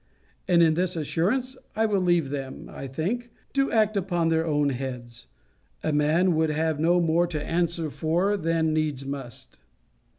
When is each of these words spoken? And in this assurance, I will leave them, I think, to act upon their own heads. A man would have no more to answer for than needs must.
And 0.47 0.63
in 0.63 0.73
this 0.73 0.95
assurance, 0.95 1.55
I 1.75 1.85
will 1.85 2.01
leave 2.01 2.31
them, 2.31 2.67
I 2.71 2.87
think, 2.87 3.29
to 3.53 3.71
act 3.71 3.95
upon 3.95 4.29
their 4.29 4.43
own 4.47 4.69
heads. 4.69 5.27
A 5.83 5.93
man 5.93 6.33
would 6.33 6.49
have 6.49 6.79
no 6.79 6.99
more 6.99 7.27
to 7.27 7.39
answer 7.45 7.91
for 7.91 8.35
than 8.35 8.73
needs 8.73 9.05
must. 9.05 9.59